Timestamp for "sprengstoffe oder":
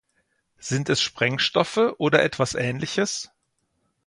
0.99-2.23